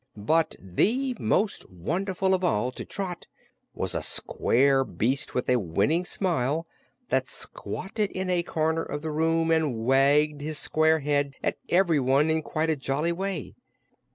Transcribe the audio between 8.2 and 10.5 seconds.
a corner of the room and wagged